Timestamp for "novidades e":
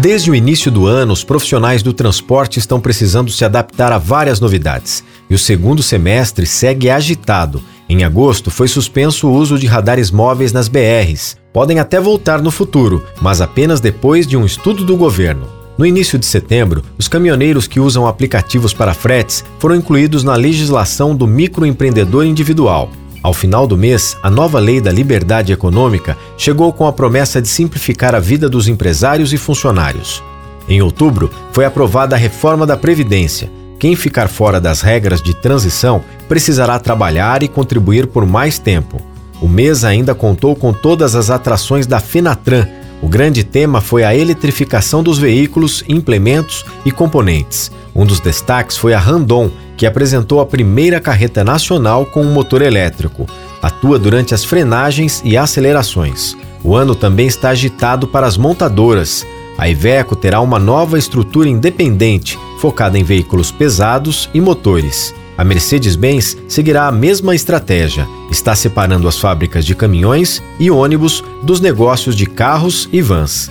4.40-5.34